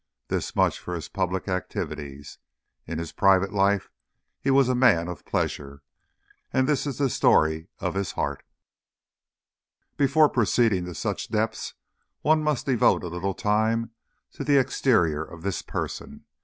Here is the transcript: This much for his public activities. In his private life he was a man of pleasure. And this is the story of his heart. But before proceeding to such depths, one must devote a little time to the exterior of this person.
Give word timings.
This 0.29 0.55
much 0.55 0.79
for 0.79 0.95
his 0.95 1.09
public 1.09 1.47
activities. 1.47 2.39
In 2.87 2.97
his 2.97 3.11
private 3.11 3.53
life 3.53 3.91
he 4.39 4.49
was 4.49 4.67
a 4.67 4.73
man 4.73 5.07
of 5.07 5.23
pleasure. 5.27 5.83
And 6.51 6.67
this 6.67 6.87
is 6.87 6.97
the 6.97 7.07
story 7.07 7.67
of 7.77 7.93
his 7.93 8.13
heart. 8.13 8.41
But 9.91 9.97
before 9.97 10.27
proceeding 10.27 10.85
to 10.85 10.95
such 10.95 11.29
depths, 11.29 11.75
one 12.23 12.41
must 12.41 12.65
devote 12.65 13.03
a 13.03 13.09
little 13.09 13.35
time 13.35 13.91
to 14.31 14.43
the 14.43 14.57
exterior 14.57 15.23
of 15.23 15.43
this 15.43 15.61
person. 15.61 16.25